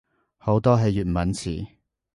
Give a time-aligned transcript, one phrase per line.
[0.39, 1.67] 好多係粵文詞